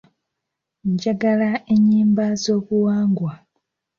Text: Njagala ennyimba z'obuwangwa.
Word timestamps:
Njagala 0.91 1.49
ennyimba 1.73 2.25
z'obuwangwa. 2.43 3.31